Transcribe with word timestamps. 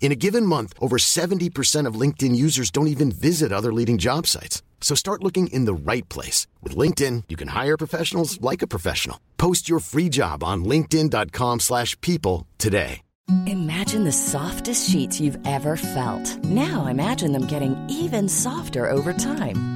In 0.00 0.12
a 0.12 0.16
given 0.16 0.46
month, 0.46 0.72
over 0.78 0.98
70% 0.98 1.86
of 1.86 2.00
LinkedIn 2.00 2.36
users 2.36 2.70
don't 2.70 2.86
even 2.86 3.10
visit 3.10 3.52
other 3.52 3.72
leading 3.72 3.98
job 3.98 4.26
sites. 4.28 4.62
So 4.80 4.94
start 4.94 5.24
looking 5.24 5.48
in 5.48 5.64
the 5.64 5.74
right 5.74 6.08
place. 6.08 6.46
With 6.62 6.76
LinkedIn, 6.76 7.24
you 7.28 7.36
can 7.36 7.48
hire 7.48 7.76
professionals 7.76 8.40
like 8.40 8.62
a 8.62 8.68
professional. 8.68 9.18
Post 9.36 9.68
your 9.68 9.80
free 9.80 10.08
job 10.08 10.44
on 10.44 10.64
linkedin.com 10.64 11.60
slash 11.60 12.00
people 12.02 12.46
today. 12.58 13.00
Imagine 13.46 14.04
the 14.04 14.12
softest 14.12 14.88
sheets 14.88 15.20
you've 15.20 15.38
ever 15.44 15.76
felt. 15.76 16.44
Now 16.44 16.86
imagine 16.86 17.32
them 17.32 17.46
getting 17.46 17.74
even 17.90 18.28
softer 18.28 18.88
over 18.88 19.12
time. 19.12 19.75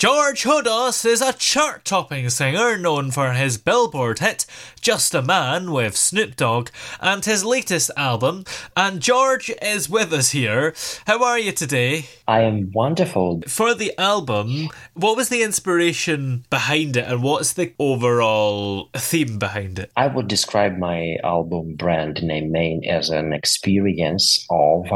George 0.00 0.44
Hodos 0.44 1.04
is 1.04 1.20
a 1.20 1.34
chart 1.34 1.84
topping 1.84 2.30
singer 2.30 2.78
known 2.78 3.10
for 3.10 3.32
his 3.32 3.58
Billboard 3.58 4.20
hit 4.20 4.46
Just 4.80 5.14
a 5.14 5.20
Man 5.20 5.72
with 5.72 5.94
Snoop 5.94 6.36
Dogg 6.36 6.70
and 7.02 7.22
his 7.22 7.44
latest 7.44 7.90
album. 7.98 8.44
And 8.74 9.02
George 9.02 9.50
is 9.60 9.90
with 9.90 10.10
us 10.14 10.30
here. 10.30 10.72
How 11.06 11.22
are 11.22 11.38
you 11.38 11.52
today? 11.52 12.06
I 12.26 12.40
am 12.40 12.72
wonderful. 12.72 13.42
For 13.46 13.74
the 13.74 13.92
album, 13.98 14.70
what 14.94 15.18
was 15.18 15.28
the 15.28 15.42
inspiration 15.42 16.46
behind 16.48 16.96
it 16.96 17.04
and 17.04 17.22
what's 17.22 17.52
the 17.52 17.74
overall 17.78 18.88
theme 18.94 19.38
behind 19.38 19.78
it? 19.80 19.92
I 19.98 20.06
would 20.06 20.28
describe 20.28 20.78
my 20.78 21.18
album 21.22 21.74
brand 21.74 22.22
name 22.22 22.50
Main 22.50 22.86
as 22.86 23.10
an 23.10 23.34
experience 23.34 24.46
of 24.48 24.86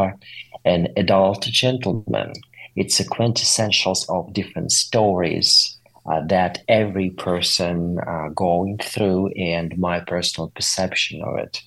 an 0.65 0.89
adult 0.97 1.43
gentleman 1.43 2.33
it's 2.77 3.01
a 3.01 3.09
quintessential 3.09 3.95
of 4.09 4.33
different 4.33 4.73
stories 4.73 5.79
uh, 6.07 6.21
that 6.27 6.63
every 6.69 7.11
person 7.11 7.99
uh, 8.07 8.29
going 8.35 8.79
through 8.79 9.29
and 9.37 9.77
my 9.79 10.01
personal 10.01 10.51
perception 10.51 11.23
of 11.23 11.39
it. 11.39 11.63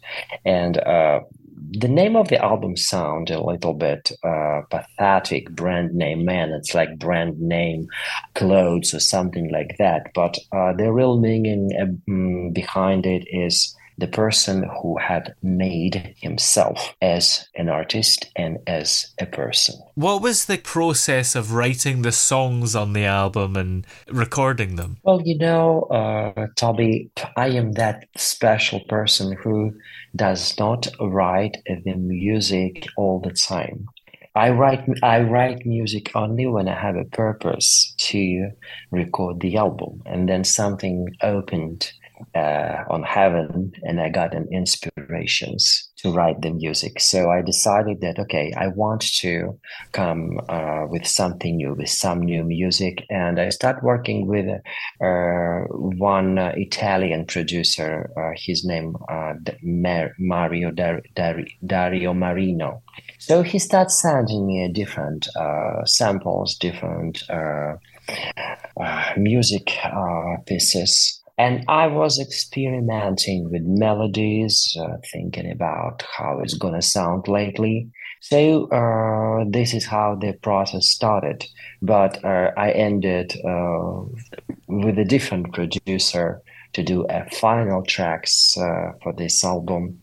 And 0.46 0.78
uh, 0.78 1.22
the 1.72 1.88
name 1.88 2.16
of 2.16 2.28
the 2.28 2.44
album 2.44 2.78
sound 2.78 3.30
a 3.30 3.44
little 3.44 3.74
bit 3.74 4.12
uh, 4.24 4.62
pathetic 4.70 5.50
brand 5.52 5.94
name 5.94 6.24
man 6.24 6.52
it's 6.52 6.76
like 6.76 7.00
brand 7.00 7.40
name 7.42 7.88
clothes 8.36 8.94
or 8.94 9.00
something 9.00 9.52
like 9.52 9.76
that. 9.80 10.12
But 10.14 10.38
uh, 10.52 10.74
the 10.74 10.92
real 10.92 11.20
meaning 11.20 11.72
um, 11.82 12.52
behind 12.52 13.06
it 13.06 13.28
is 13.30 13.76
the 13.98 14.08
person 14.08 14.70
who 14.82 14.98
had 14.98 15.34
made 15.42 16.14
himself 16.18 16.96
as 17.02 17.48
an 17.56 17.70
artist 17.70 18.30
and 18.36 18.60
as 18.68 19.14
a 19.20 19.26
person. 19.26 19.76
What 19.96 20.22
was 20.22 20.46
the 20.46 20.58
process 20.58 21.36
of 21.36 21.54
writing 21.54 22.04
the 22.04 22.12
songs 22.12 22.76
on 22.76 22.94
the 22.94 23.06
album 23.06 23.56
and 23.56 23.88
recording 24.08 24.76
them? 24.76 24.98
Well, 25.04 25.22
you 25.24 25.38
know, 25.38 25.84
uh, 25.84 26.48
Toby, 26.56 27.10
I 27.36 27.48
am 27.50 27.74
that 27.74 28.08
special 28.16 28.82
person 28.82 29.32
who 29.32 29.74
does 30.16 30.58
not 30.60 30.88
write 31.00 31.58
the 31.66 31.96
music 31.96 32.88
all 32.98 33.20
the 33.20 33.32
time. 33.32 33.88
I 34.36 34.52
write 34.52 34.88
I 35.02 35.22
write 35.22 35.66
music 35.66 36.12
only 36.16 36.46
when 36.46 36.68
I 36.68 36.80
have 36.80 36.96
a 36.96 37.06
purpose 37.06 37.96
to 37.98 38.52
record 38.92 39.40
the 39.40 39.58
album, 39.58 40.04
and 40.06 40.30
then 40.30 40.44
something 40.44 41.08
opened 41.24 41.92
uh, 42.36 42.84
on 42.90 43.04
heaven 43.04 43.72
and 43.84 44.00
I 44.00 44.10
got 44.10 44.36
an 44.36 44.48
inspirations 44.52 45.90
to 45.98 46.12
write 46.12 46.42
the 46.42 46.52
music. 46.52 47.00
So 47.00 47.32
I 47.32 47.42
decided 47.42 48.02
that, 48.02 48.20
okay, 48.20 48.54
I 48.56 48.68
want 48.68 49.02
to 49.22 49.60
come 49.92 50.40
uh, 50.48 50.86
with 50.88 51.08
something 51.08 51.58
new, 51.58 51.74
with 51.74 51.90
some 51.90 52.22
new 52.22 52.44
music. 52.44 53.06
And 53.10 53.40
I 53.40 53.50
start 53.50 53.84
working 53.84 54.28
with 54.28 54.48
uh, 54.48 55.60
one 55.70 56.38
uh, 56.38 56.54
Italian 56.56 57.26
producer, 57.26 58.12
uh, 58.18 58.32
his 58.36 58.64
name 58.64 58.96
uh, 59.10 59.34
Mario 60.20 60.72
Dar- 60.72 61.02
Dar- 61.16 61.48
Dario 61.66 62.14
Marino. 62.14 62.84
So 63.20 63.42
he 63.42 63.60
starts 63.60 64.02
sending 64.02 64.46
me 64.46 64.68
different 64.72 65.28
samples, 65.86 66.56
different 66.56 67.24
music 69.18 69.72
pieces 70.46 71.24
and 71.38 71.64
I 71.68 71.88
was 71.88 72.20
experimenting 72.20 73.52
with 73.52 73.62
melodies, 73.64 74.76
uh, 74.80 74.98
thinking 75.12 75.52
about 75.52 76.04
how 76.18 76.40
it's 76.40 76.56
gonna 76.56 76.82
sound 76.82 77.28
lately. 77.28 77.90
So 78.22 78.68
uh, 78.70 79.46
this 79.48 79.74
is 79.74 79.86
how 79.86 80.16
the 80.16 80.34
process 80.34 80.88
started. 80.88 81.46
But 81.82 82.24
uh, 82.26 82.52
I 82.58 82.72
ended 82.72 83.36
uh, 83.46 84.02
with 84.68 84.98
a 84.98 85.06
different 85.06 85.54
producer 85.54 86.42
to 86.74 86.84
do 86.84 87.06
a 87.10 87.30
final 87.30 87.84
tracks 87.84 88.58
uh, 88.58 88.92
for 89.02 89.14
this 89.14 89.44
album, 89.44 90.00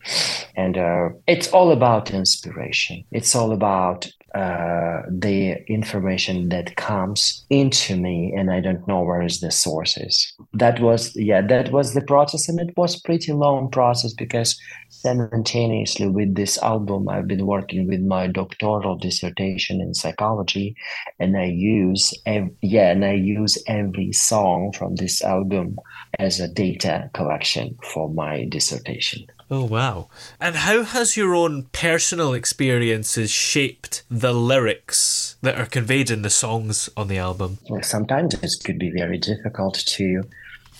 and 0.55 0.77
uh, 0.77 1.09
it's 1.27 1.47
all 1.49 1.71
about 1.71 2.11
inspiration. 2.11 3.03
It's 3.11 3.35
all 3.35 3.51
about 3.51 4.07
uh, 4.35 5.01
the 5.09 5.55
information 5.67 6.49
that 6.49 6.75
comes 6.75 7.45
into 7.49 7.95
me 7.95 8.33
and 8.35 8.51
i 8.51 8.59
don't 8.59 8.85
know 8.85 9.01
where 9.01 9.21
is 9.21 9.39
the 9.39 9.49
sources 9.49 10.33
that 10.51 10.79
was 10.81 11.15
yeah 11.15 11.41
that 11.41 11.71
was 11.71 11.93
the 11.93 12.01
process 12.01 12.49
and 12.49 12.59
it 12.59 12.75
was 12.75 12.99
pretty 12.99 13.31
long 13.31 13.71
process 13.71 14.13
because 14.13 14.59
simultaneously 14.89 16.09
with 16.09 16.35
this 16.35 16.57
album 16.57 17.07
i've 17.07 17.29
been 17.29 17.45
working 17.45 17.87
with 17.87 18.01
my 18.01 18.27
doctoral 18.27 18.97
dissertation 18.97 19.79
in 19.79 19.93
psychology 19.93 20.75
and 21.17 21.37
i 21.37 21.45
use 21.45 22.13
ev- 22.25 22.49
yeah 22.61 22.91
and 22.91 23.05
i 23.05 23.13
use 23.13 23.57
every 23.67 24.11
song 24.11 24.69
from 24.73 24.95
this 24.95 25.23
album 25.23 25.77
as 26.19 26.41
a 26.41 26.47
data 26.49 27.09
collection 27.13 27.77
for 27.83 28.09
my 28.13 28.43
dissertation 28.49 29.25
Oh, 29.49 29.63
wow. 29.63 30.09
And 30.39 30.55
how 30.55 30.83
has 30.83 31.15
your 31.15 31.35
own 31.35 31.63
personal 31.71 32.33
experiences 32.33 33.29
shaped 33.29 34.03
the 34.09 34.33
lyrics 34.33 35.37
that 35.41 35.59
are 35.59 35.67
conveyed 35.67 36.09
in 36.09 36.23
the 36.23 36.31
songs 36.31 36.89
on 36.97 37.07
the 37.07 37.19
album? 37.19 37.59
Well, 37.69 37.83
sometimes 37.83 38.33
it 38.33 38.51
could 38.63 38.79
be 38.79 38.91
very 38.91 39.19
difficult 39.19 39.75
to 39.75 40.23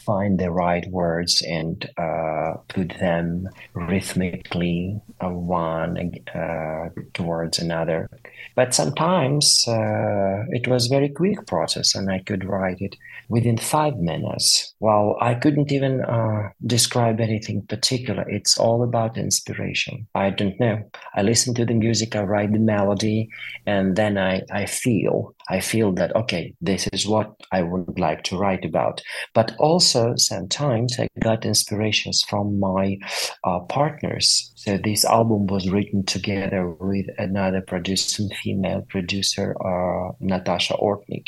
find 0.06 0.40
the 0.40 0.52
right 0.52 0.86
words 0.90 1.42
and 1.42 1.90
uh, 1.98 2.54
put 2.68 2.94
them 3.00 3.50
rhythmically 3.74 5.00
uh, 5.24 5.30
one 5.30 6.14
uh, 6.34 6.90
towards 7.14 7.60
another. 7.60 8.10
But 8.56 8.74
sometimes 8.74 9.66
uh, 9.68 10.46
it 10.50 10.68
was 10.68 10.88
very 10.88 11.10
quick 11.10 11.46
process, 11.48 11.96
and 11.96 12.12
I 12.12 12.20
could 12.20 12.46
write 12.46 12.80
it 12.80 12.96
within 13.28 13.58
five 13.58 13.98
minutes. 13.98 14.74
Well, 14.80 15.18
I 15.20 15.34
couldn't 15.34 15.72
even 15.72 16.02
uh, 16.02 16.50
describe 16.66 17.20
anything 17.20 17.64
particular. 17.64 18.30
It's 18.30 18.58
all 18.58 18.84
about 18.84 19.18
inspiration. 19.18 20.08
I 20.16 20.30
don't 20.30 20.60
know. 20.60 20.90
I 21.16 21.22
listen 21.22 21.54
to 21.56 21.66
the 21.66 21.74
music, 21.74 22.16
I 22.16 22.24
write 22.24 22.54
the 22.54 22.60
melody, 22.60 23.30
and 23.66 23.96
then 23.96 24.18
I, 24.18 24.42
I 24.52 24.66
feel. 24.66 25.35
I 25.50 25.60
feel 25.60 25.92
that, 25.94 26.16
okay, 26.16 26.54
this 26.62 26.88
is 26.94 27.08
what 27.08 27.32
I 27.52 27.62
would 27.62 28.00
like 28.00 28.24
to 28.24 28.38
write 28.38 28.66
about. 28.66 29.02
But 29.34 29.56
also, 29.60 30.16
sometimes 30.16 31.00
I 31.00 31.08
got 31.20 31.46
inspirations 31.46 32.24
from 32.28 32.60
my 32.60 32.98
uh, 33.44 33.60
partners. 33.60 34.52
So 34.56 34.78
this 34.78 35.06
album 35.06 35.48
was 35.48 35.70
written 35.70 36.04
together 36.04 36.70
with 36.70 37.06
another 37.18 37.62
producer, 37.62 38.24
female 38.42 38.86
producer, 38.90 39.56
uh, 39.64 40.14
Natasha 40.20 40.74
Ortnik. 40.76 41.28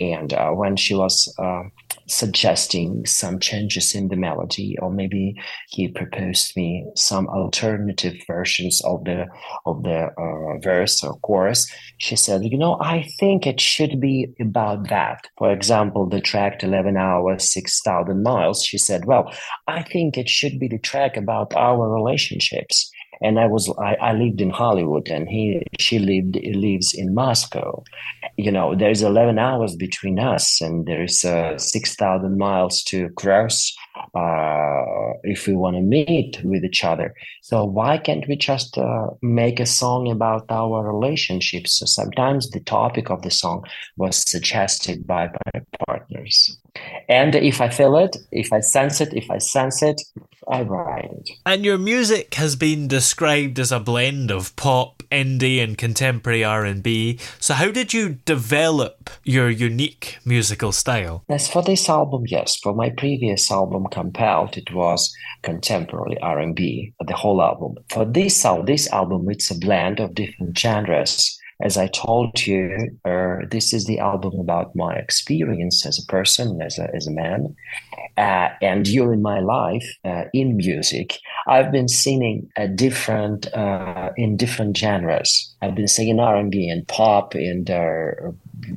And 0.00 0.32
uh, 0.32 0.50
when 0.50 0.76
she 0.76 0.94
was 0.94 1.32
uh, 1.38 1.62
suggesting 2.06 3.04
some 3.06 3.38
changes 3.38 3.94
in 3.94 4.08
the 4.08 4.16
melody, 4.16 4.76
or 4.80 4.90
maybe 4.90 5.34
he 5.68 5.88
proposed 5.88 6.56
me 6.56 6.86
some 6.94 7.28
alternative 7.28 8.14
versions 8.26 8.80
of 8.84 9.04
the 9.04 9.26
of 9.66 9.82
the 9.82 10.08
uh, 10.16 10.58
verse 10.60 11.02
or 11.02 11.18
chorus. 11.20 11.70
She 11.98 12.16
said, 12.16 12.44
"You 12.44 12.58
know, 12.58 12.78
I 12.80 13.08
think 13.18 13.46
it 13.46 13.60
should 13.60 14.00
be 14.00 14.28
about 14.40 14.88
that." 14.88 15.26
For 15.38 15.52
example, 15.52 16.08
the 16.08 16.20
track 16.20 16.62
"11 16.62 16.96
Hours, 16.96 17.52
Six 17.52 17.80
Thousand 17.82 18.22
Miles." 18.22 18.64
She 18.64 18.78
said, 18.78 19.04
"Well, 19.04 19.32
I 19.66 19.82
think 19.82 20.16
it 20.16 20.28
should 20.28 20.58
be 20.58 20.68
the 20.68 20.78
track 20.78 21.16
about 21.16 21.54
our 21.54 21.88
relationships." 21.88 22.90
And 23.22 23.38
I 23.38 23.46
was 23.46 23.72
I, 23.78 23.94
I 23.94 24.12
lived 24.12 24.40
in 24.40 24.50
Hollywood 24.50 25.08
and 25.08 25.28
he 25.28 25.62
she 25.78 25.98
lived 25.98 26.36
lives 26.36 26.94
in 26.94 27.14
Moscow. 27.14 27.82
You 28.36 28.52
know, 28.52 28.74
there's 28.74 29.02
eleven 29.02 29.38
hours 29.38 29.76
between 29.76 30.18
us, 30.18 30.60
and 30.60 30.86
there's 30.86 31.24
uh, 31.24 31.58
six 31.58 31.94
thousand 31.94 32.38
miles 32.38 32.82
to 32.84 33.08
cross 33.10 33.74
uh, 34.14 35.12
if 35.22 35.46
we 35.46 35.54
want 35.54 35.76
to 35.76 35.82
meet 35.82 36.40
with 36.44 36.64
each 36.64 36.84
other. 36.84 37.14
So 37.42 37.64
why 37.64 37.98
can't 37.98 38.26
we 38.28 38.36
just 38.36 38.78
uh, 38.78 39.08
make 39.22 39.60
a 39.60 39.66
song 39.66 40.10
about 40.10 40.44
our 40.50 40.84
relationships? 40.84 41.78
So 41.78 41.86
sometimes 41.86 42.50
the 42.50 42.60
topic 42.60 43.10
of 43.10 43.22
the 43.22 43.30
song 43.30 43.64
was 43.96 44.16
suggested 44.16 45.06
by 45.06 45.28
my 45.28 45.60
partners, 45.86 46.58
and 47.08 47.34
if 47.34 47.60
I 47.60 47.68
feel 47.68 47.96
it, 47.96 48.16
if 48.32 48.52
I 48.52 48.60
sense 48.60 49.00
it, 49.00 49.14
if 49.14 49.30
I 49.30 49.38
sense 49.38 49.82
it, 49.82 50.02
I 50.48 50.62
write 50.62 51.10
it. 51.10 51.30
And 51.44 51.64
your 51.64 51.78
music 51.78 52.34
has 52.34 52.54
been 52.54 52.86
described 52.86 53.58
as 53.58 53.72
a 53.72 53.80
blend 53.80 54.30
of 54.30 54.54
pop, 54.54 55.02
indie, 55.10 55.62
and 55.62 55.76
contemporary 55.76 56.44
R 56.44 56.64
and 56.64 56.82
B. 56.82 57.18
So 57.40 57.54
how 57.54 57.70
did 57.72 57.92
you 57.92 58.18
develop 58.24 59.10
your 59.24 59.50
unique 59.50 60.18
musical 60.24 60.70
style? 60.70 61.24
As 61.28 61.48
for 61.48 61.62
this 61.62 61.88
album, 61.88 62.24
yes. 62.28 62.56
For 62.56 62.74
my 62.74 62.90
previous 62.90 63.50
album, 63.50 63.86
Compelled, 63.96 64.58
it 64.58 64.70
was 64.74 65.10
contemporary 65.42 66.18
R 66.20 66.38
and 66.38 66.54
B. 66.54 66.92
The 67.06 67.16
whole 67.16 67.40
album. 67.40 67.76
For 67.88 68.04
this 68.04 68.46
this 68.66 68.92
album, 68.92 69.30
it's 69.30 69.50
a 69.50 69.58
blend 69.58 70.00
of 70.00 70.14
different 70.14 70.58
genres 70.58 71.38
as 71.60 71.78
I 71.78 71.86
told 71.86 72.46
you, 72.46 72.98
uh, 73.04 73.36
this 73.50 73.72
is 73.72 73.86
the 73.86 73.98
album 73.98 74.38
about 74.38 74.76
my 74.76 74.94
experience 74.94 75.86
as 75.86 75.98
a 75.98 76.06
person, 76.06 76.60
as 76.60 76.78
a, 76.78 76.94
as 76.94 77.06
a 77.06 77.10
man. 77.10 77.56
Uh, 78.18 78.48
and 78.60 78.84
during 78.84 79.22
my 79.22 79.40
life 79.40 79.86
uh, 80.04 80.24
in 80.34 80.56
music, 80.56 81.18
I've 81.48 81.72
been 81.72 81.88
singing 81.88 82.48
a 82.56 82.68
different 82.68 83.52
uh, 83.54 84.10
in 84.16 84.36
different 84.36 84.76
genres. 84.76 85.54
I've 85.62 85.74
been 85.74 85.88
singing 85.88 86.20
R&B 86.20 86.68
and 86.68 86.86
pop 86.88 87.34
and 87.34 87.70
uh, 87.70 88.10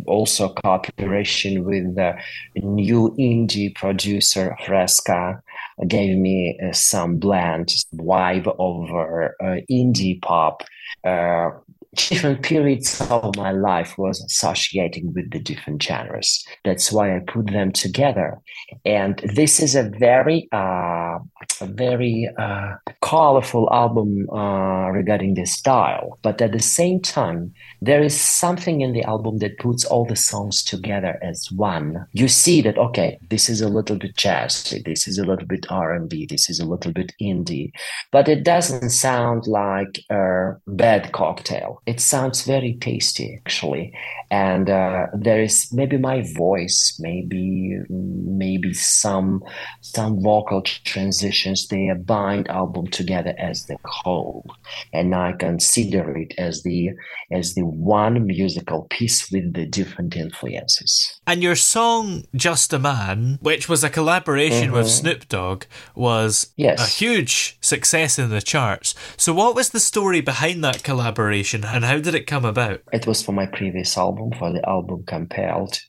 also 0.06 0.50
cooperation 0.50 1.64
with 1.64 1.96
the 1.96 2.16
new 2.56 3.16
indie 3.20 3.74
producer 3.76 4.56
Fresca 4.66 5.42
gave 5.88 6.18
me 6.18 6.60
uh, 6.62 6.74
some 6.74 7.18
blend 7.18 7.74
vibe 7.96 8.54
over 8.60 9.36
indie 9.70 10.22
pop 10.22 10.64
uh, 11.04 11.50
different 11.96 12.44
periods 12.44 13.02
of 13.10 13.36
my 13.36 13.52
life 13.52 13.98
was 13.98 14.22
associating 14.24 15.14
with 15.14 15.32
the 15.32 15.40
different 15.40 15.82
genres. 15.82 16.46
That's 16.64 16.92
why 16.92 17.16
I 17.16 17.20
put 17.20 17.48
them 17.48 17.72
together. 17.72 18.38
And 18.86 19.20
this 19.34 19.60
is 19.60 19.76
a 19.76 19.84
very, 19.84 20.48
uh, 20.52 21.20
a 21.62 21.66
very 21.66 22.30
uh, 22.38 22.76
colorful 23.10 23.68
album 23.72 24.30
uh, 24.30 24.90
regarding 24.92 25.34
the 25.34 25.46
style. 25.46 26.20
But 26.22 26.42
at 26.42 26.52
the 26.52 26.60
same 26.80 27.02
time, 27.02 27.54
there 27.82 28.04
is 28.04 28.20
something 28.20 28.82
in 28.82 28.94
the 28.94 29.04
album 29.04 29.40
that 29.40 29.58
puts 29.58 29.84
all 29.86 30.06
the 30.06 30.16
songs 30.16 30.64
together 30.64 31.18
as 31.24 31.52
one. 31.52 32.06
You 32.12 32.28
see 32.28 32.62
that 32.62 32.78
okay, 32.78 33.18
this 33.30 33.50
is 33.50 33.62
a 33.62 33.70
little 33.70 33.98
bit 33.98 34.16
jazzy, 34.16 34.84
this 34.86 35.08
is 35.08 35.18
a 35.18 35.26
little 35.26 35.48
bit 35.48 35.66
R 35.70 35.94
and 35.94 36.08
B, 36.10 36.26
this 36.26 36.50
is 36.50 36.60
a 36.60 36.66
little 36.66 36.94
bit 36.94 37.14
indie, 37.20 37.72
but 38.12 38.28
it 38.28 38.44
doesn't 38.44 38.90
sound 38.92 39.48
like 39.48 40.00
a 40.10 40.56
bad 40.68 41.12
cocktail 41.12 41.82
it 41.86 42.00
sounds 42.00 42.44
very 42.44 42.74
tasty 42.76 43.36
actually 43.38 43.94
and 44.32 44.70
uh, 44.70 45.08
there 45.14 45.42
is 45.42 45.72
maybe 45.74 45.98
my 45.98 46.22
voice 46.36 46.98
maybe 47.00 47.78
maybe 47.90 48.74
some 48.74 49.44
some 49.82 50.22
vocal 50.22 50.62
transitions 50.62 51.68
they 51.68 51.92
bind 52.06 52.48
album 52.50 52.86
together 53.02 53.34
as 53.38 53.66
the 53.66 53.78
whole 53.86 54.46
and 54.94 55.16
i 55.16 55.32
consider 55.32 56.04
it 56.18 56.34
as 56.38 56.64
the 56.64 56.90
as 57.32 57.56
the 57.56 57.66
one 57.66 58.26
musical 58.28 58.80
piece 58.90 59.32
with 59.32 59.54
the 59.54 59.66
different 59.66 60.16
influences 60.16 61.20
and 61.26 61.42
your 61.42 61.56
song 61.56 62.24
just 62.36 62.74
a 62.74 62.80
man 62.80 63.40
which 63.42 63.68
was 63.68 63.84
a 63.84 63.90
collaboration 63.90 64.68
mm-hmm. 64.68 64.78
with 64.78 64.90
snoop 64.90 65.28
dogg 65.30 65.64
was 65.96 66.54
yes. 66.56 66.80
a 66.80 66.90
huge 67.02 67.58
success 67.62 68.20
in 68.20 68.30
the 68.30 68.42
charts 68.42 68.94
so 69.18 69.34
what 69.34 69.56
was 69.56 69.70
the 69.70 69.80
story 69.80 70.22
behind 70.22 70.64
that 70.64 70.84
collaboration 70.84 71.64
and 71.64 71.86
how 71.86 71.98
did 72.00 72.16
it 72.16 72.28
come 72.28 72.46
about? 72.46 72.82
It 72.92 73.08
was 73.08 73.24
for 73.24 73.32
my 73.32 73.46
previous 73.46 73.98
album, 73.98 74.32
for 74.38 74.52
the 74.52 74.68
album 74.68 75.04
Compelled. 75.06 75.80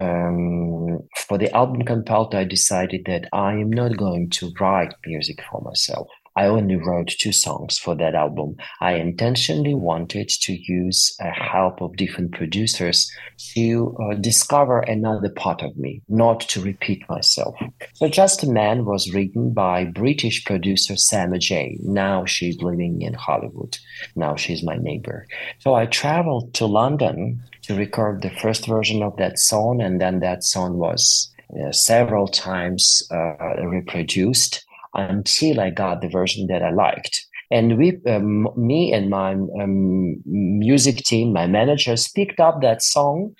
Um, 0.00 0.98
for 1.26 1.38
the 1.38 1.54
album 1.54 1.82
Compelled, 1.82 2.34
I 2.34 2.44
decided 2.44 3.02
that 3.06 3.28
I 3.32 3.52
am 3.52 3.70
not 3.70 3.96
going 3.96 4.30
to 4.30 4.52
write 4.60 4.94
music 5.06 5.38
for 5.50 5.60
myself. 5.62 6.08
I 6.36 6.46
only 6.46 6.76
wrote 6.76 7.08
two 7.08 7.32
songs 7.32 7.78
for 7.78 7.94
that 7.96 8.14
album. 8.14 8.56
I 8.80 8.92
intentionally 8.94 9.74
wanted 9.74 10.28
to 10.28 10.52
use 10.52 11.16
a 11.20 11.30
help 11.30 11.80
of 11.80 11.96
different 11.96 12.32
producers 12.32 13.10
to 13.54 13.96
uh, 14.02 14.14
discover 14.14 14.80
another 14.80 15.30
part 15.30 15.62
of 15.62 15.76
me, 15.76 16.02
not 16.08 16.40
to 16.40 16.60
repeat 16.60 17.08
myself. 17.08 17.56
So 17.94 18.08
Just 18.08 18.42
a 18.42 18.46
Man 18.48 18.84
was 18.84 19.12
written 19.12 19.52
by 19.52 19.84
British 19.84 20.44
producer 20.44 20.96
Sama 20.96 21.38
J. 21.38 21.78
Now 21.82 22.24
she's 22.26 22.60
living 22.60 23.02
in 23.02 23.14
Hollywood. 23.14 23.78
Now 24.14 24.36
she's 24.36 24.62
my 24.62 24.76
neighbor. 24.76 25.26
So 25.58 25.74
I 25.74 25.86
traveled 25.86 26.52
to 26.54 26.66
London 26.66 27.42
to 27.62 27.74
record 27.74 28.22
the 28.22 28.30
first 28.30 28.66
version 28.66 29.02
of 29.02 29.16
that 29.16 29.38
song, 29.38 29.80
and 29.80 30.00
then 30.00 30.20
that 30.20 30.44
song 30.44 30.76
was 30.76 31.32
uh, 31.58 31.72
several 31.72 32.28
times 32.28 33.02
uh, 33.10 33.66
reproduced 33.66 34.65
until 34.96 35.60
I 35.60 35.70
got 35.70 36.00
the 36.00 36.08
version 36.08 36.46
that 36.48 36.62
I 36.62 36.70
liked. 36.70 37.24
And 37.50 37.78
we, 37.78 37.98
um, 38.08 38.48
me 38.56 38.92
and 38.92 39.08
my 39.08 39.32
um, 39.32 40.20
music 40.26 40.96
team, 40.96 41.32
my 41.32 41.46
managers 41.46 42.08
picked 42.08 42.40
up 42.40 42.60
that 42.60 42.82
song 42.82 43.36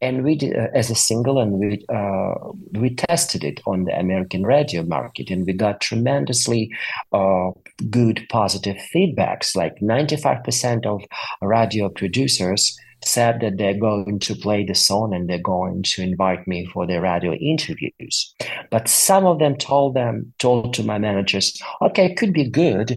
and 0.00 0.22
we 0.22 0.36
did 0.36 0.56
uh, 0.56 0.68
as 0.74 0.90
a 0.90 0.94
single 0.94 1.38
and 1.38 1.54
we 1.54 1.84
uh, 1.92 2.34
we 2.72 2.94
tested 2.94 3.44
it 3.44 3.60
on 3.66 3.84
the 3.84 3.98
American 3.98 4.44
radio 4.44 4.82
market 4.84 5.30
and 5.30 5.46
we 5.46 5.52
got 5.52 5.80
tremendously 5.80 6.70
uh, 7.12 7.50
good 7.90 8.24
positive 8.30 8.76
feedbacks 8.94 9.56
like 9.56 9.74
95% 9.80 10.86
of 10.86 11.02
radio 11.42 11.88
producers 11.88 12.78
said 13.04 13.40
that 13.40 13.56
they're 13.56 13.78
going 13.78 14.18
to 14.20 14.34
play 14.34 14.64
the 14.64 14.74
song 14.74 15.14
and 15.14 15.28
they're 15.28 15.38
going 15.38 15.82
to 15.82 16.02
invite 16.02 16.46
me 16.46 16.66
for 16.66 16.86
their 16.86 17.00
radio 17.00 17.32
interviews. 17.34 18.34
But 18.70 18.88
some 18.88 19.26
of 19.26 19.38
them 19.38 19.56
told 19.56 19.94
them, 19.94 20.32
told 20.38 20.74
to 20.74 20.82
my 20.82 20.98
managers, 20.98 21.60
okay, 21.80 22.06
it 22.06 22.16
could 22.16 22.32
be 22.32 22.48
good. 22.48 22.94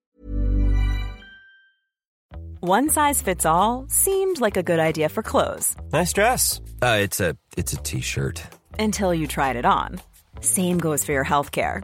One 2.62 2.90
size 2.90 3.24
fits 3.24 3.46
all 3.46 3.86
seemed 3.90 4.40
like 4.40 4.56
a 4.56 4.62
good 4.62 4.80
idea 4.80 5.10
for 5.10 5.24
clothes. 5.24 5.76
Nice 5.92 6.14
dress. 6.14 6.62
Uh, 6.82 7.00
it's 7.02 7.20
a 7.20 7.36
it's 7.58 7.74
a 7.74 7.78
t-shirt. 7.78 8.44
Until 8.78 9.16
you 9.16 9.26
tried 9.26 9.56
it 9.56 9.66
on. 9.66 10.00
Same 10.42 10.78
goes 10.78 11.04
for 11.04 11.12
your 11.12 11.24
health 11.24 11.52
care. 11.52 11.84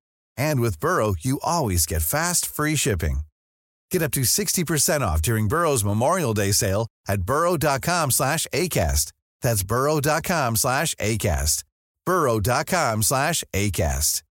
And 0.41 0.59
with 0.59 0.79
Burrow, 0.79 1.13
you 1.19 1.39
always 1.43 1.85
get 1.85 2.01
fast, 2.01 2.47
free 2.47 2.75
shipping. 2.75 3.17
Get 3.91 4.01
up 4.01 4.11
to 4.13 4.21
60% 4.21 5.01
off 5.01 5.21
during 5.21 5.47
Burrow's 5.47 5.83
Memorial 5.83 6.33
Day 6.33 6.51
sale 6.51 6.87
at 7.07 7.21
burrow.com 7.21 8.09
slash 8.09 8.47
ACAST. 8.51 9.11
That's 9.43 9.63
burrow.com 9.63 10.55
slash 10.55 10.95
ACAST. 10.95 11.63
burrow.com 12.05 13.03
slash 13.03 13.43
ACAST. 13.53 14.23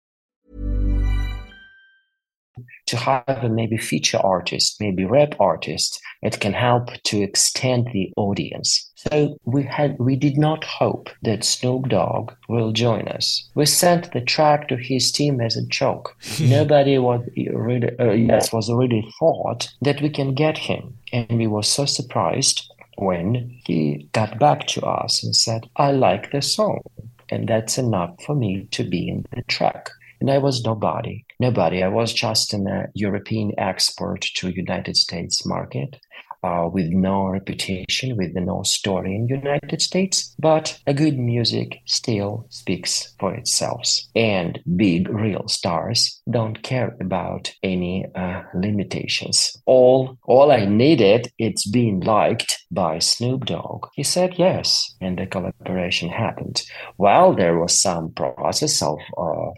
To 2.88 2.98
have 2.98 3.44
a 3.44 3.50
maybe 3.50 3.78
feature 3.78 4.18
artist, 4.18 4.78
maybe 4.80 5.06
rap 5.06 5.36
artist, 5.40 6.00
it 6.24 6.40
can 6.40 6.54
help 6.54 6.90
to 7.04 7.22
extend 7.22 7.90
the 7.94 8.12
audience. 8.18 8.89
So 9.00 9.38
we 9.46 9.64
had 9.64 9.98
we 9.98 10.18
did 10.18 10.38
not 10.38 10.66
hope 10.66 11.10
that 11.22 11.46
Snoop 11.46 11.88
Dogg 11.88 12.34
will 12.50 12.74
join 12.74 13.08
us. 13.08 13.48
We 13.56 13.66
sent 13.66 14.12
the 14.12 14.20
track 14.20 14.68
to 14.68 14.76
his 14.76 15.10
team 15.10 15.40
as 15.40 15.56
a 15.56 15.66
joke. 15.66 16.18
Nobody 16.42 16.98
was 16.98 17.22
really 17.38 17.98
uh, 17.98 18.12
yes 18.12 18.52
was 18.52 18.70
really 18.70 19.08
thought 19.18 19.70
that 19.82 20.02
we 20.02 20.10
can 20.10 20.34
get 20.34 20.58
him, 20.58 20.98
and 21.14 21.38
we 21.38 21.48
were 21.48 21.64
so 21.64 21.86
surprised 21.86 22.70
when 22.98 23.58
he 23.66 24.10
got 24.12 24.38
back 24.38 24.68
to 24.68 24.82
us 24.82 25.24
and 25.24 25.34
said, 25.34 25.70
"I 25.78 25.92
like 25.92 26.32
the 26.32 26.42
song." 26.42 26.82
And 27.30 27.48
that's 27.48 27.78
enough 27.78 28.22
for 28.26 28.36
me 28.36 28.68
to 28.72 28.84
be 28.84 29.08
in 29.08 29.26
the 29.34 29.44
track. 29.44 29.92
And 30.20 30.30
I 30.30 30.40
was 30.40 30.66
nobody, 30.66 31.24
nobody. 31.40 31.84
I 31.84 31.88
was 31.88 32.12
just 32.12 32.54
an 32.54 32.68
uh, 32.68 32.88
European 32.96 33.54
export 33.58 34.22
to 34.36 34.50
United 34.50 34.98
States 34.98 35.46
market 35.46 35.96
uh, 36.44 36.70
with 36.72 36.88
no 36.88 37.28
reputation, 37.28 38.16
with 38.18 38.34
no 38.36 38.64
story 38.64 39.16
in 39.16 39.28
United 39.28 39.82
States. 39.82 40.36
But 40.40 40.80
a 40.88 40.94
good 40.94 41.18
music 41.18 41.80
still 41.86 42.46
speaks 42.50 43.14
for 43.20 43.34
itself. 43.34 43.88
And 44.16 44.60
big 44.76 45.10
real 45.10 45.48
stars 45.48 46.22
don't 46.30 46.62
care 46.64 46.96
about 47.02 47.52
any 47.64 48.06
uh, 48.16 48.44
limitations. 48.54 49.56
All 49.66 50.18
all 50.26 50.52
I 50.52 50.66
needed 50.66 51.32
it's 51.38 51.70
being 51.70 52.02
liked 52.02 52.60
by 52.72 53.00
Snoop 53.00 53.46
Dogg. 53.46 53.88
He 53.94 54.04
said 54.04 54.36
yes, 54.38 54.96
and 55.02 55.18
the 55.18 55.26
collaboration 55.26 56.10
happened. 56.10 56.62
Well, 56.98 57.34
there 57.34 57.58
was 57.58 57.80
some 57.80 58.12
process 58.12 58.82
of 58.82 58.98
uh, 59.18 59.52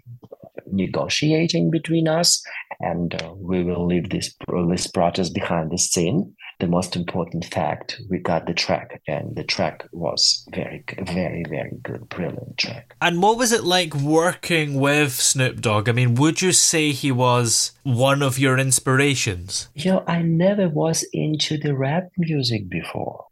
negotiating 0.71 1.71
between 1.71 2.07
us, 2.07 2.41
and 2.79 3.21
uh, 3.21 3.33
we 3.35 3.63
will 3.63 3.85
leave 3.85 4.09
this 4.09 4.35
this 4.69 4.87
process 4.87 5.29
behind 5.29 5.71
the 5.71 5.77
scene. 5.77 6.33
The 6.61 6.67
most 6.67 6.95
important 6.95 7.43
fact, 7.45 7.99
we 8.07 8.19
got 8.19 8.45
the 8.45 8.53
track, 8.53 9.01
and 9.07 9.35
the 9.35 9.43
track 9.43 9.83
was 9.91 10.45
very, 10.53 10.83
very, 11.01 11.43
very 11.49 11.71
good, 11.81 12.07
brilliant 12.07 12.59
track. 12.59 12.95
And 13.01 13.19
what 13.19 13.39
was 13.39 13.51
it 13.51 13.63
like 13.63 13.95
working 13.95 14.79
with 14.79 15.13
Snoop 15.13 15.59
Dogg? 15.59 15.89
I 15.89 15.91
mean, 15.91 16.13
would 16.13 16.43
you 16.43 16.51
say 16.51 16.91
he 16.91 17.11
was 17.11 17.71
one 17.81 18.21
of 18.21 18.37
your 18.37 18.59
inspirations? 18.59 19.69
You 19.73 19.93
know, 19.93 20.03
I 20.07 20.21
never 20.21 20.69
was 20.69 21.03
into 21.13 21.57
the 21.57 21.75
rap 21.75 22.11
music 22.19 22.69
before. 22.69 23.25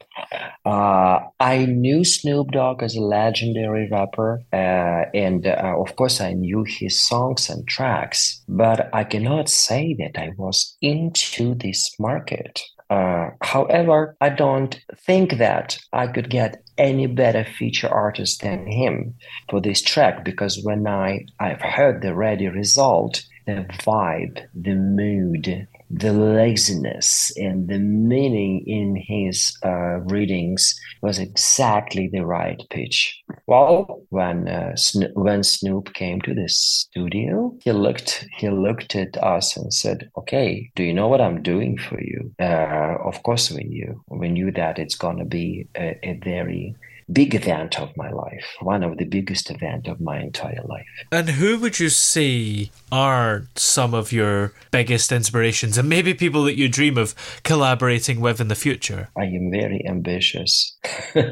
Uh, 0.65 1.19
I 1.39 1.65
knew 1.65 2.03
Snoop 2.03 2.51
Dogg 2.51 2.81
as 2.81 2.95
a 2.95 3.01
legendary 3.01 3.87
rapper, 3.91 4.41
uh, 4.51 5.05
and 5.13 5.45
uh, 5.45 5.75
of 5.77 5.95
course, 5.95 6.19
I 6.19 6.33
knew 6.33 6.65
his 6.67 6.99
songs 6.99 7.47
and 7.49 7.67
tracks, 7.67 8.41
but 8.47 8.89
I 8.91 9.03
cannot 9.03 9.49
say 9.49 9.95
that 9.99 10.19
I 10.19 10.31
was 10.35 10.75
into 10.81 11.53
this 11.53 11.95
market. 11.99 12.59
Uh, 12.89 13.29
however, 13.41 14.15
I 14.19 14.29
don't 14.29 14.79
think 14.97 15.37
that 15.37 15.77
I 15.93 16.07
could 16.07 16.29
get 16.29 16.63
any 16.77 17.05
better 17.05 17.43
feature 17.45 17.89
artist 17.89 18.41
than 18.41 18.65
him 18.65 19.15
for 19.49 19.61
this 19.61 19.81
track 19.81 20.25
because 20.25 20.63
when 20.63 20.87
I 20.87 21.25
I've 21.39 21.61
heard 21.61 22.01
the 22.01 22.15
ready 22.15 22.47
result, 22.47 23.23
the 23.45 23.65
vibe, 23.83 24.47
the 24.55 24.75
mood, 24.75 25.67
the 25.89 26.13
laziness 26.13 27.31
and 27.37 27.67
the 27.67 27.79
meaning 27.79 28.63
in 28.67 28.95
his 28.95 29.57
uh, 29.65 29.99
readings 30.01 30.79
was 31.01 31.17
exactly 31.17 32.09
the 32.11 32.25
right 32.25 32.61
pitch. 32.69 33.19
Well, 33.47 34.03
when 34.09 34.47
uh, 34.47 34.75
Sno- 34.75 35.11
when 35.13 35.43
Snoop 35.43 35.93
came 35.93 36.21
to 36.21 36.35
the 36.35 36.47
studio, 36.47 37.55
he 37.63 37.71
looked 37.71 38.27
he 38.37 38.49
looked 38.49 38.95
at 38.95 39.17
us 39.23 39.57
and 39.57 39.73
said, 39.73 40.09
"Okay, 40.17 40.69
do 40.75 40.83
you 40.83 40.93
know 40.93 41.07
what 41.07 41.21
I'm 41.21 41.41
doing 41.41 41.77
for 41.77 41.99
you?" 41.99 42.31
Uh, 42.39 42.97
of 43.03 43.23
course, 43.23 43.49
we 43.51 43.63
knew. 43.63 44.03
We 44.09 44.29
knew 44.29 44.51
that 44.51 44.77
it's 44.77 44.95
gonna 44.95 45.25
be 45.25 45.67
a, 45.75 45.97
a 46.03 46.19
very 46.23 46.75
big 47.11 47.35
event 47.35 47.79
of 47.79 47.95
my 47.97 48.09
life, 48.09 48.45
one 48.61 48.83
of 48.83 48.97
the 48.97 49.05
biggest 49.05 49.49
event 49.49 49.87
of 49.87 49.99
my 49.99 50.19
entire 50.19 50.61
life. 50.65 50.85
And 51.11 51.29
who 51.29 51.59
would 51.59 51.79
you 51.79 51.89
say 51.89 52.71
are 52.91 53.47
some 53.55 53.93
of 53.93 54.11
your 54.11 54.53
biggest 54.71 55.11
inspirations 55.11 55.77
and 55.77 55.89
maybe 55.89 56.13
people 56.13 56.43
that 56.43 56.57
you 56.57 56.69
dream 56.69 56.97
of 56.97 57.15
collaborating 57.43 58.19
with 58.19 58.39
in 58.39 58.47
the 58.47 58.55
future? 58.55 59.09
I 59.17 59.23
am 59.23 59.51
very 59.51 59.83
ambitious. 59.87 60.77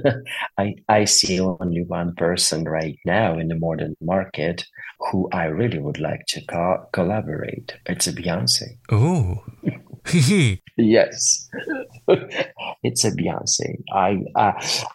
I 0.57 0.75
I 0.89 1.05
see 1.05 1.39
only 1.39 1.83
one 1.83 2.15
person 2.15 2.63
right 2.63 2.97
now 3.05 3.37
in 3.37 3.47
the 3.47 3.55
modern 3.55 3.95
market 4.01 4.65
who 5.11 5.29
I 5.31 5.45
really 5.45 5.79
would 5.79 5.99
like 5.99 6.25
to 6.29 6.45
co- 6.45 6.87
collaborate. 6.91 7.77
It's 7.85 8.07
a 8.07 8.13
Beyonce. 8.13 8.77
Oh. 8.91 9.43
yes, 10.77 11.49
it's 12.87 13.03
a 13.03 13.11
Beyonce. 13.11 13.83
I 13.91 14.23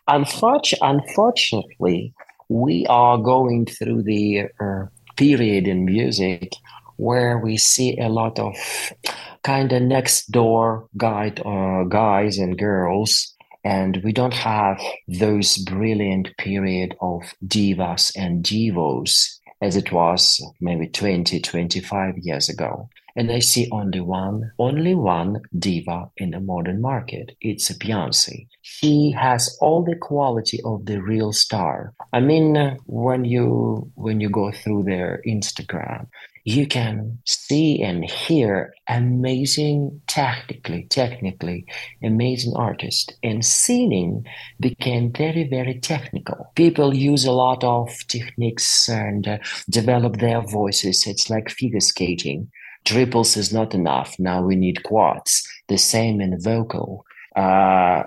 unfortunately, 0.09 0.89
unfortunately, 0.89 2.15
we 2.49 2.87
are 2.87 3.19
going 3.19 3.67
through 3.67 4.03
the 4.03 4.47
uh, 4.61 4.87
period 5.17 5.69
in 5.69 5.85
music 5.85 6.53
where 6.97 7.39
we 7.39 7.57
see 7.57 7.99
a 7.99 8.09
lot 8.09 8.39
of 8.39 8.55
kind 9.43 9.73
of 9.73 9.83
next 9.83 10.31
door 10.31 10.89
guy, 10.97 11.33
uh, 11.45 11.85
guys 11.85 12.39
and 12.39 12.59
girls 12.59 13.35
and 13.65 14.01
we 14.03 14.13
don't 14.13 14.35
have 14.35 14.81
those 15.07 15.59
brilliant 15.59 16.37
period 16.39 16.97
of 17.01 17.23
divas 17.47 18.13
and 18.17 18.45
divos 18.45 19.41
as 19.61 19.77
it 19.77 19.93
was 19.93 20.43
maybe 20.61 20.89
20 20.89 21.41
25 21.41 22.19
years 22.19 22.49
ago 22.49 22.89
and 23.17 23.31
I 23.31 23.41
see 23.41 23.69
only 23.71 24.01
one, 24.01 24.53
only 24.59 24.95
one 24.95 25.43
diva 25.59 26.11
in 26.17 26.31
the 26.31 26.41
modern 26.41 26.81
market. 26.81 27.37
It's 27.41 27.71
Beyonce. 27.73 28.47
She 28.63 29.13
has 29.13 29.57
all 29.61 29.85
the 29.85 29.97
quality 29.97 30.61
of 30.65 30.87
the 30.87 31.03
real 31.03 31.33
star. 31.33 31.95
I 32.13 32.21
mean, 32.21 32.57
uh, 32.57 32.77
when 32.87 33.25
you 33.25 33.91
when 33.95 34.21
you 34.21 34.31
go 34.31 34.53
through 34.53 34.85
their 34.85 35.23
Instagram, 35.27 36.07
you 36.45 36.67
can 36.67 37.19
see 37.25 37.81
and 37.83 38.05
hear 38.05 38.75
amazing 38.89 40.01
technically 40.09 40.87
technically 40.91 41.65
amazing 42.03 42.53
artist 42.57 43.15
and 43.23 43.45
singing 43.45 44.27
became 44.59 45.13
very 45.13 45.45
very 45.49 45.79
technical 45.79 46.51
people 46.57 46.95
use 46.95 47.25
a 47.25 47.33
lot 47.33 47.63
of 47.63 47.89
techniques 48.09 48.89
and 48.89 49.29
uh, 49.29 49.39
develop 49.71 50.17
their 50.17 50.41
voices 50.41 51.07
it's 51.07 51.31
like 51.31 51.49
figure 51.49 51.81
skating 51.81 52.51
triples 52.85 53.37
is 53.37 53.53
not 53.53 53.75
enough. 53.75 54.17
Now 54.19 54.43
we 54.43 54.57
need 54.57 54.83
quads. 54.83 55.47
The 55.69 55.79
same 55.79 56.21
in 56.21 56.41
vocal. 56.41 57.05
Uh, 57.37 58.03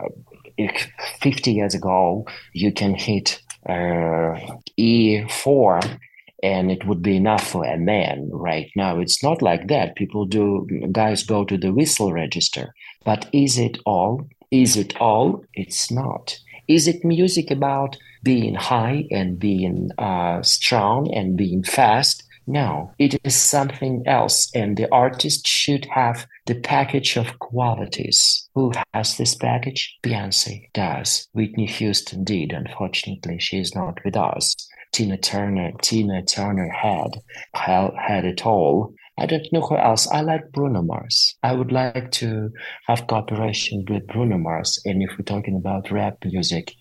50 1.22 1.52
years 1.52 1.74
ago, 1.74 2.26
you 2.54 2.72
can 2.72 2.94
hit 2.94 3.42
uh, 3.68 4.38
E4 4.80 6.00
and 6.44 6.72
it 6.72 6.86
would 6.86 7.02
be 7.02 7.16
enough 7.16 7.48
for 7.48 7.66
a 7.66 7.78
man. 7.78 8.30
Right 8.32 8.70
now, 8.76 9.00
it's 9.00 9.24
not 9.24 9.42
like 9.42 9.68
that. 9.68 9.96
People 9.96 10.26
do, 10.26 10.68
guys 10.92 11.24
go 11.24 11.44
to 11.46 11.58
the 11.58 11.74
whistle 11.74 12.14
register. 12.14 12.74
But 13.04 13.28
is 13.34 13.58
it 13.58 13.80
all? 13.86 14.28
Is 14.52 14.78
it 14.78 14.96
all? 14.98 15.44
It's 15.54 15.92
not. 15.92 16.38
Is 16.68 16.88
it 16.88 17.04
music 17.04 17.52
about 17.52 17.98
being 18.24 18.56
high 18.56 19.06
and 19.12 19.40
being 19.40 19.92
uh, 19.98 20.42
strong 20.42 21.12
and 21.14 21.38
being 21.38 21.64
fast? 21.64 22.24
No, 22.48 22.92
it 23.00 23.20
is 23.24 23.36
something 23.36 24.04
else, 24.06 24.50
and 24.54 24.78
the 24.78 24.92
artist 24.92 25.48
should 25.48 25.86
have 25.86 26.28
the 26.46 26.56
package 26.56 27.18
of 27.18 27.40
qualities. 27.40 28.48
Who 28.54 28.72
has 28.94 29.18
this 29.18 29.34
package? 29.34 29.98
Beyonce 30.04 30.70
does. 30.74 31.28
Whitney 31.34 31.66
Houston 31.66 32.24
did. 32.24 32.54
Unfortunately, 32.54 33.40
she 33.40 33.58
is 33.58 33.74
not 33.74 33.98
with 34.06 34.16
us. 34.16 34.56
Tina 34.92 35.18
Turner, 35.18 35.72
Tina 35.82 36.24
Turner 36.24 36.70
had 36.70 37.22
had 37.54 38.26
it 38.26 38.46
all. 38.46 38.94
I 39.18 39.26
don't 39.26 39.52
know 39.52 39.62
who 39.62 39.78
else. 39.78 40.08
I 40.12 40.22
like 40.22 40.52
Bruno 40.52 40.82
Mars. 40.82 41.36
I 41.42 41.54
would 41.54 41.72
like 41.72 42.12
to 42.12 42.52
have 42.88 43.08
cooperation 43.08 43.86
with 43.90 44.08
Bruno 44.08 44.38
Mars. 44.38 44.80
And 44.86 45.02
if 45.02 45.12
we're 45.12 45.24
talking 45.24 45.56
about 45.56 45.90
rap 45.90 46.18
music, 46.26 46.74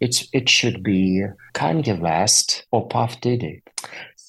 it's 0.00 0.28
it 0.32 0.48
should 0.48 0.82
be 0.82 1.24
Kanye 1.54 1.98
West 1.98 2.66
or 2.72 2.88
Puff 2.88 3.20
Diddy. 3.20 3.62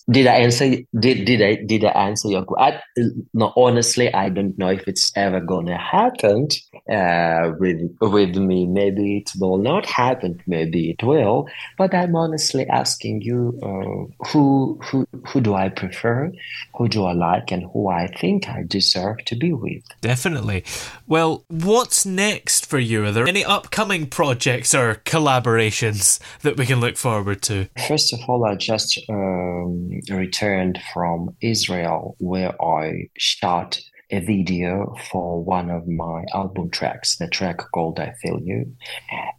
Did 0.09 0.25
I 0.25 0.35
answer? 0.35 0.77
Did 0.97 1.25
did 1.25 1.41
I 1.41 1.55
did 1.55 1.83
I 1.83 1.89
answer 1.89 2.29
your 2.29 2.45
question? 2.45 3.27
No, 3.33 3.51
honestly, 3.57 4.13
I 4.13 4.29
don't 4.29 4.57
know 4.57 4.69
if 4.69 4.87
it's 4.87 5.11
ever 5.17 5.41
gonna 5.41 5.77
happen 5.77 6.47
uh, 6.89 7.51
with 7.59 7.97
with 7.99 8.37
me. 8.37 8.67
Maybe 8.67 9.17
it 9.17 9.31
will 9.37 9.57
not 9.57 9.85
happen. 9.85 10.41
Maybe 10.47 10.91
it 10.91 11.03
will. 11.03 11.49
But 11.77 11.93
I'm 11.93 12.15
honestly 12.15 12.65
asking 12.67 13.23
you, 13.23 13.59
uh, 13.61 14.27
who 14.29 14.79
who 14.85 15.05
who 15.27 15.41
do 15.41 15.55
I 15.55 15.67
prefer? 15.67 16.31
Who 16.77 16.87
do 16.87 17.03
I 17.03 17.11
like, 17.11 17.51
and 17.51 17.63
who 17.73 17.89
I 17.89 18.07
think 18.07 18.47
I 18.47 18.63
deserve 18.65 19.25
to 19.25 19.35
be 19.35 19.51
with? 19.51 19.83
Definitely. 19.99 20.63
Well, 21.05 21.43
what's 21.49 22.05
next 22.05 22.65
for 22.65 22.79
you? 22.79 23.03
Are 23.03 23.11
there 23.11 23.27
any 23.27 23.43
upcoming 23.43 24.07
projects 24.07 24.73
or 24.73 25.01
collaborations 25.03 26.21
that 26.43 26.55
we 26.55 26.65
can 26.65 26.79
look 26.79 26.95
forward 26.95 27.41
to? 27.43 27.67
First 27.89 28.13
of 28.13 28.21
all, 28.29 28.45
I 28.45 28.55
just. 28.55 28.97
Um, 29.09 29.96
returned 30.09 30.79
from 30.93 31.35
Israel 31.41 32.15
where 32.19 32.59
I 32.61 33.09
shot 33.17 33.79
a 34.09 34.19
video 34.19 34.95
for 35.11 35.43
one 35.43 35.69
of 35.69 35.85
my 35.87 36.23
album 36.33 36.69
tracks, 36.69 37.17
the 37.17 37.27
track 37.27 37.57
called 37.73 37.99
I 37.99 38.13
Feel 38.21 38.39
You. 38.41 38.73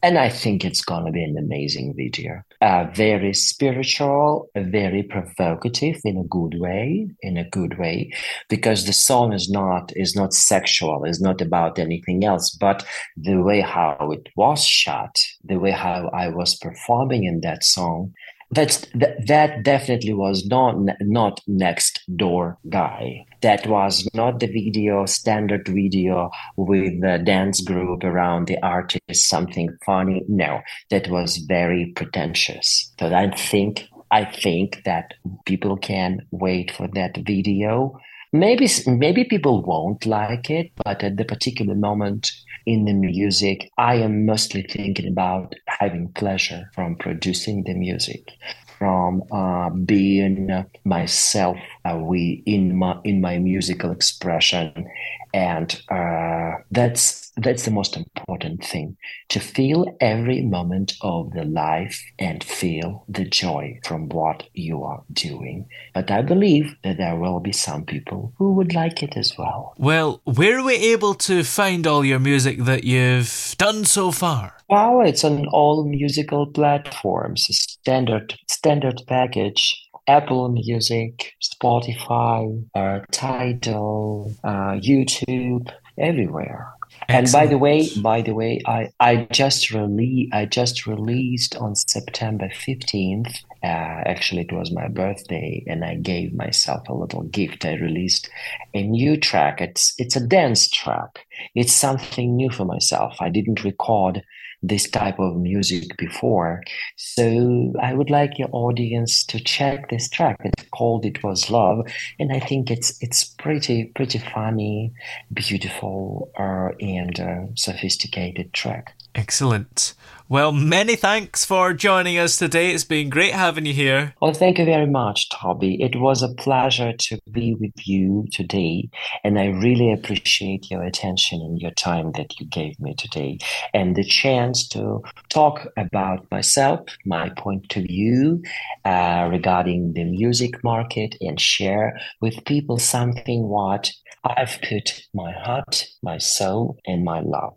And 0.03 0.19
I 0.19 0.29
think 0.29 0.65
it's 0.65 0.83
going 0.83 1.07
to 1.07 1.12
be 1.12 1.25
an 1.25 1.37
amazing 1.38 1.95
video. 1.97 2.43
Uh, 2.61 2.87
very 2.95 3.33
spiritual, 3.33 4.50
very 4.55 5.03
provocative 5.03 5.97
in 6.05 6.19
a 6.19 6.29
good 6.29 6.59
way, 6.59 7.09
in 7.23 7.37
a 7.38 7.49
good 7.49 7.79
way, 7.79 8.12
because 8.50 8.85
the 8.85 8.93
song 8.93 9.33
is 9.33 9.49
not, 9.50 9.91
is 9.97 10.15
not 10.15 10.35
sexual, 10.35 11.05
is 11.05 11.21
not 11.21 11.41
about 11.41 11.79
anything 11.79 12.25
else, 12.25 12.50
but 12.50 12.85
the 13.17 13.37
way 13.37 13.61
how 13.61 13.97
it 14.12 14.29
was 14.37 14.62
shot, 14.62 15.19
the 15.43 15.59
way 15.59 15.71
how 15.71 16.11
I 16.12 16.29
was 16.29 16.57
performing 16.57 17.25
in 17.25 17.41
that 17.41 17.65
song 17.65 18.12
that's 18.50 18.87
that, 18.95 19.26
that 19.26 19.62
definitely 19.62 20.14
was 20.14 20.47
not 20.47 20.76
not 21.00 21.40
next 21.47 22.00
door 22.17 22.59
guy. 22.69 23.26
That 23.43 23.67
was 23.67 24.09
not 24.14 24.40
the 24.40 24.47
video 24.47 25.05
standard 25.07 25.69
video 25.69 26.31
with 26.57 27.00
the 27.02 27.19
dance 27.19 27.61
group 27.61 28.05
around 28.05 28.47
the 28.47 28.61
artist 28.62 29.28
something 29.28 29.76
funny. 29.85 30.25
No 30.28 30.61
that 30.90 31.09
was 31.09 31.37
very 31.38 31.93
pretentious. 31.95 32.90
So 32.99 33.14
i 33.14 33.31
think 33.31 33.87
i 34.11 34.25
think 34.25 34.83
that 34.85 35.14
people 35.45 35.76
can 35.76 36.26
wait 36.31 36.71
for 36.71 36.88
that 36.95 37.19
video. 37.19 37.99
Maybe 38.33 38.69
maybe 38.87 39.25
people 39.25 39.62
won't 39.62 40.07
like 40.07 40.50
it 40.50 40.73
but 40.85 41.02
at 41.05 41.17
the 41.17 41.25
particular 41.25 41.75
moment 41.75 42.31
in 42.68 42.84
the 42.84 42.92
music, 42.92 43.70
I 43.78 43.94
am 43.94 44.26
mostly 44.26 44.62
thinking 44.62 45.08
about 45.08 45.54
having 45.66 46.12
pleasure 46.12 46.70
from 46.75 46.96
producing 46.96 47.64
the 47.64 47.72
music, 47.72 48.30
from 48.78 49.22
uh, 49.32 49.70
being 49.70 50.66
myself 50.84 51.56
uh, 51.87 51.96
we 51.96 52.42
in 52.44 52.76
my 52.76 52.98
in 53.04 53.22
my 53.22 53.38
musical 53.38 53.90
expression, 53.90 54.87
and 55.32 55.80
uh, 55.90 56.58
that's 56.70 57.27
that's 57.42 57.64
the 57.64 57.71
most 57.71 57.97
important 57.97 58.64
thing 58.64 58.97
to 59.28 59.40
feel 59.40 59.97
every 60.00 60.42
moment 60.42 60.95
of 61.00 61.33
the 61.33 61.45
life 61.45 62.02
and 62.18 62.42
feel 62.42 63.04
the 63.09 63.25
joy 63.25 63.78
from 63.85 64.09
what 64.09 64.45
you 64.54 64.83
are 64.83 65.02
doing. 65.12 65.68
But 65.95 66.11
I 66.11 66.23
believe 66.23 66.75
that 66.85 66.99
there 66.99 67.16
will 67.16 67.40
be 67.40 67.52
some 67.52 67.85
people 67.85 68.33
who 68.38 68.52
would 68.54 68.75
like 68.75 69.02
it 69.02 69.16
as 69.16 69.35
well. 69.38 69.75
Well, 69.78 70.21
where 70.25 70.59
are 70.59 70.64
we 70.64 70.75
able 70.75 71.14
to 71.14 71.45
find 71.45 71.87
all 71.87 72.04
your 72.04 72.18
music 72.18 72.64
that 72.64 72.85
you've 72.85 73.55
done 73.59 73.85
so 73.85 74.11
far? 74.11 74.55
Well, 74.68 75.01
it's 75.03 75.24
on 75.24 75.46
all 75.48 75.85
musical 75.85 76.46
platforms, 76.46 77.46
standard 77.48 78.38
standard 78.48 79.03
package. 79.07 79.85
Apple 80.09 80.48
Music, 80.48 81.35
Spotify, 81.42 82.64
uh, 82.74 83.01
Tidal, 83.12 84.35
uh, 84.42 84.81
YouTube, 84.81 85.70
everywhere. 85.98 86.72
Excellent. 87.11 87.27
And 87.27 87.33
by 87.33 87.51
the 87.51 87.59
way, 87.59 87.88
by 88.03 88.21
the 88.21 88.35
way, 88.35 88.61
I, 88.66 88.90
I 89.01 89.27
just 89.33 89.71
rele- 89.71 90.29
I 90.33 90.44
just 90.44 90.87
released 90.87 91.57
on 91.57 91.75
September 91.75 92.51
fifteenth. 92.51 93.35
Uh, 93.62 94.05
actually, 94.07 94.42
it 94.42 94.53
was 94.53 94.71
my 94.73 94.88
birthday, 94.88 95.64
and 95.66 95.85
I 95.85 95.94
gave 95.94 96.35
myself 96.35 96.87
a 96.88 96.94
little 96.94 97.23
gift. 97.23 97.64
I 97.64 97.75
released 97.75 98.29
a 98.75 98.83
new 98.83 99.16
track. 99.16 99.62
It's 99.62 99.94
it's 99.97 100.16
a 100.16 100.27
dance 100.27 100.68
track. 100.68 101.21
It's 101.55 101.73
something 101.73 102.37
new 102.37 102.51
for 102.51 102.66
myself. 102.66 103.16
I 103.21 103.31
didn't 103.31 103.64
record 103.64 104.23
this 104.62 104.88
type 104.90 105.18
of 105.18 105.37
music 105.37 105.97
before. 105.97 106.62
So 106.97 107.73
I 107.81 107.94
would 107.94 108.11
like 108.11 108.38
your 108.38 108.49
audience 108.53 109.25
to 109.27 109.40
check 109.40 109.88
this 109.90 110.09
track. 110.09 110.37
It's 110.44 110.64
called 110.71 111.05
"It 111.05 111.23
Was 111.23 111.51
Love," 111.51 111.87
and 112.18 112.33
I 112.33 112.40
think 112.40 112.71
it's 112.71 113.01
it's 113.03 113.25
pretty 113.25 113.87
pretty 113.94 114.18
funny, 114.18 114.92
beautiful, 115.33 116.31
uh, 116.38 116.71
and 116.81 117.18
uh, 117.21 117.40
sophisticated 117.55 118.53
track. 118.53 118.94
Excellent. 119.14 119.94
Well, 120.31 120.53
many 120.53 120.94
thanks 120.94 121.47
for 121.47 121.73
joining 121.73 122.18
us 122.18 122.37
today. 122.37 122.73
It's 122.73 122.85
been 122.85 123.09
great 123.09 123.33
having 123.33 123.64
you 123.64 123.73
here. 123.73 124.14
Well, 124.21 124.35
thank 124.35 124.59
you 124.59 124.66
very 124.66 124.87
much, 124.87 125.31
Toby. 125.31 125.83
It 125.83 125.99
was 125.99 126.23
a 126.23 126.35
pleasure 126.35 126.92
to 126.92 127.18
be 127.31 127.55
with 127.55 127.73
you 127.88 128.27
today, 128.31 128.90
and 129.25 129.38
I 129.38 129.47
really 129.47 129.90
appreciate 129.90 130.71
your 130.71 130.83
attention 130.83 131.40
and 131.40 131.59
your 131.59 131.71
time 131.71 132.12
that 132.12 132.38
you 132.38 132.47
gave 132.47 132.79
me 132.79 132.94
today, 132.94 133.38
and 133.73 133.97
the 133.97 134.05
chance 134.05 134.68
to 134.68 135.01
talk 135.31 135.66
about 135.79 136.31
myself, 136.31 136.81
my 137.07 137.31
point 137.31 137.75
of 137.77 137.85
view 137.85 138.42
uh, 138.85 139.29
regarding 139.31 139.94
the 139.94 140.05
music 140.05 140.62
market, 140.62 141.16
and 141.23 141.40
share 141.40 141.99
with 142.21 142.44
people 142.44 142.77
something 142.77 143.49
what 143.49 143.90
I've 144.25 144.59
put 144.68 145.01
my 145.14 145.33
heart, 145.33 145.87
my 146.03 146.18
soul, 146.18 146.77
and 146.87 147.03
my 147.03 147.21
love. 147.21 147.57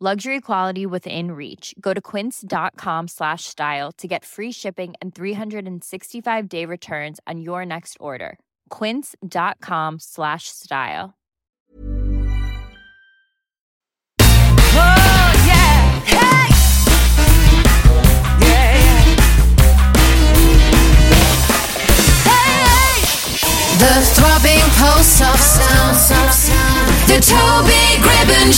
Luxury 0.00 0.40
quality 0.40 0.86
within 0.86 1.32
reach. 1.32 1.74
Go 1.80 1.92
to 1.92 2.00
quince.com 2.00 3.08
slash 3.08 3.42
style 3.46 3.90
to 3.92 4.06
get 4.06 4.24
free 4.24 4.52
shipping 4.52 4.94
and 5.02 5.12
365 5.12 6.48
day 6.48 6.64
returns 6.64 7.18
on 7.26 7.40
your 7.40 7.66
next 7.66 7.96
order. 7.98 8.38
Quince.com 8.70 9.98
slash 9.98 10.44
style. 10.46 11.14
Oh, 14.70 15.34
yeah. 15.48 16.00
Hey! 16.06 16.46
Yeah. 18.46 18.78
Hey! 22.22 23.02
The 23.80 23.94
throbbing 24.14 24.62
pulse 24.78 25.20
of 25.22 25.40
sound. 25.40 25.96
The 27.08 27.18
Toby 27.20 27.98
Gribbon 28.00 28.52